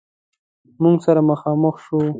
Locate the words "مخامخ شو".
1.29-1.99